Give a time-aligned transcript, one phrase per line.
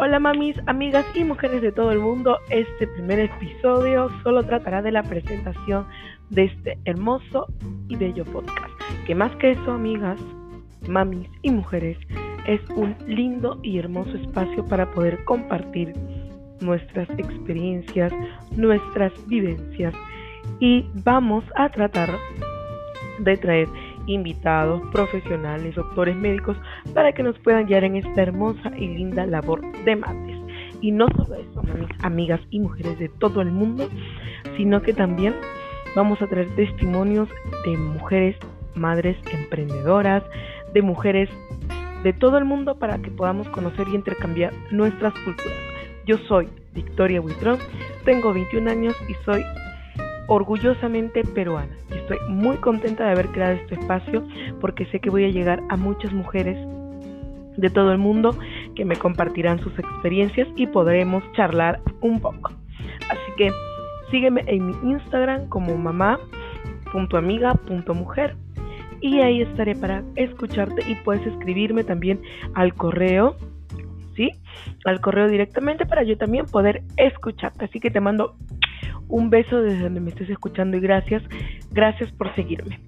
[0.00, 2.38] Hola mamis, amigas y mujeres de todo el mundo.
[2.50, 5.88] Este primer episodio solo tratará de la presentación
[6.30, 7.48] de este hermoso
[7.88, 8.70] y bello podcast.
[9.08, 10.20] Que más que eso, amigas,
[10.86, 11.98] mamis y mujeres,
[12.46, 15.92] es un lindo y hermoso espacio para poder compartir
[16.60, 18.12] nuestras experiencias,
[18.52, 19.94] nuestras vivencias
[20.60, 22.10] y vamos a tratar
[23.18, 23.68] de traer
[24.08, 26.56] invitados, profesionales, doctores médicos,
[26.94, 30.38] para que nos puedan guiar en esta hermosa y linda labor de madres.
[30.80, 31.62] Y no solo eso,
[32.02, 33.88] amigas y mujeres de todo el mundo,
[34.56, 35.34] sino que también
[35.94, 37.28] vamos a traer testimonios
[37.64, 38.36] de mujeres,
[38.74, 40.22] madres emprendedoras,
[40.72, 41.28] de mujeres
[42.02, 45.58] de todo el mundo para que podamos conocer y intercambiar nuestras culturas.
[46.06, 47.58] Yo soy Victoria Huitrón,
[48.04, 49.42] tengo 21 años y soy
[50.28, 51.74] orgullosamente peruana.
[51.90, 54.24] Y estoy muy contenta de haber creado este espacio
[54.60, 56.56] porque sé que voy a llegar a muchas mujeres
[57.56, 58.38] de todo el mundo
[58.76, 62.52] que me compartirán sus experiencias y podremos charlar un poco.
[63.10, 63.50] Así que
[64.10, 68.36] sígueme en mi Instagram como mamá.amiga.mujer
[69.00, 72.20] y ahí estaré para escucharte y puedes escribirme también
[72.54, 73.36] al correo,
[74.14, 74.30] ¿sí?
[74.84, 77.64] Al correo directamente para yo también poder escucharte.
[77.64, 78.36] Así que te mando
[79.08, 81.22] un beso desde donde me estés escuchando y gracias,
[81.70, 82.78] gracias por seguirme.